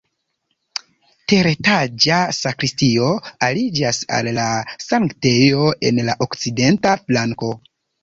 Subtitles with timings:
[1.33, 3.11] Teretaĝa sakristio
[3.49, 4.49] aliĝas al la
[4.89, 7.57] sanktejo en la okcidenta flanko.